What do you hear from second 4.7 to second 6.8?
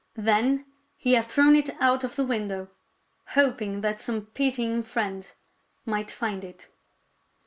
friend might find it.